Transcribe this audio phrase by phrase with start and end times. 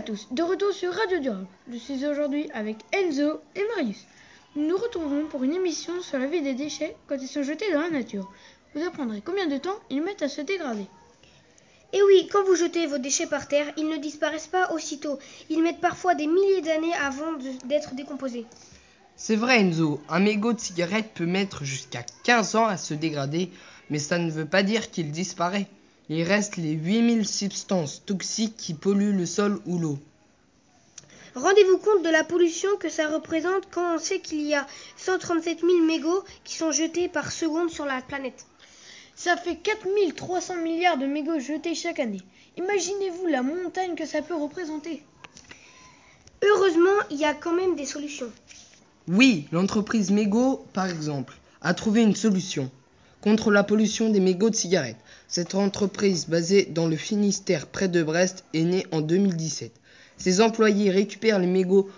[0.00, 1.46] tous, de retour sur Radio Durable.
[1.70, 4.04] Je suis aujourd'hui avec Enzo et Marius.
[4.56, 7.72] Nous nous retrouvons pour une émission sur la vie des déchets quand ils sont jetés
[7.72, 8.28] dans la nature.
[8.74, 10.86] Vous apprendrez combien de temps ils mettent à se dégrader.
[11.92, 15.18] Et oui, quand vous jetez vos déchets par terre, ils ne disparaissent pas aussitôt.
[15.48, 17.32] Ils mettent parfois des milliers d'années avant
[17.64, 18.46] d'être décomposés.
[19.14, 23.50] C'est vrai Enzo, un mégot de cigarette peut mettre jusqu'à 15 ans à se dégrader,
[23.90, 25.68] mais ça ne veut pas dire qu'il disparaît.
[26.10, 29.98] Il reste les 8000 substances toxiques qui polluent le sol ou l'eau.
[31.34, 34.66] Rendez-vous compte de la pollution que ça représente quand on sait qu'il y a
[34.98, 38.46] 137 000 mégots qui sont jetés par seconde sur la planète.
[39.16, 42.22] Ça fait 4300 milliards de mégots jetés chaque année.
[42.56, 45.02] Imaginez-vous la montagne que ça peut représenter.
[46.42, 48.30] Heureusement, il y a quand même des solutions.
[49.08, 52.70] Oui, l'entreprise Mégot, par exemple, a trouvé une solution
[53.24, 54.98] contre la pollution des mégots de cigarettes.
[55.28, 59.72] Cette entreprise basée dans le Finistère près de Brest est née en 2017.
[60.18, 61.88] Ses employés récupèrent les mégots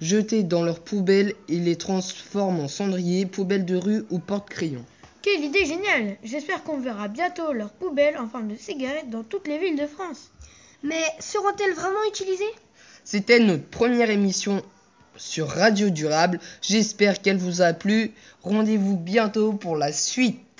[0.00, 4.84] jetés dans leurs poubelles et les transforment en cendriers, poubelles de rue ou porte-crayons.
[5.22, 9.48] Quelle idée géniale J'espère qu'on verra bientôt leurs poubelles en forme de cigarettes dans toutes
[9.48, 10.30] les villes de France.
[10.84, 12.44] Mais seront-elles vraiment utilisées?
[13.02, 14.62] C'était notre première émission
[15.16, 16.38] sur Radio Durable.
[16.62, 18.12] J'espère qu'elle vous a plu.
[18.42, 20.55] Rendez-vous bientôt pour la suite.